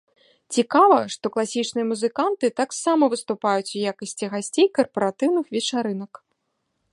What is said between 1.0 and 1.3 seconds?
што